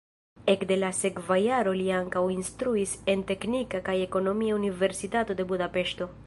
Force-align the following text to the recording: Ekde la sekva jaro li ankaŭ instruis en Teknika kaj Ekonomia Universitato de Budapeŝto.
Ekde 0.51 0.77
la 0.83 0.87
sekva 0.99 1.35
jaro 1.41 1.73
li 1.81 1.85
ankaŭ 1.97 2.23
instruis 2.37 2.95
en 3.15 3.23
Teknika 3.33 3.83
kaj 3.91 3.97
Ekonomia 4.07 4.57
Universitato 4.63 5.39
de 5.43 5.51
Budapeŝto. 5.55 6.11